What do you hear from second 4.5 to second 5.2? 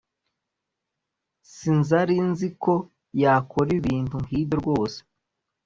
rwose